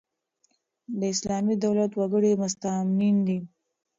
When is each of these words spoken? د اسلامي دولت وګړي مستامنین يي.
د 0.99 1.01
اسلامي 1.13 1.55
دولت 1.65 1.91
وګړي 1.95 2.31
مستامنین 2.43 3.17
يي. 3.29 3.39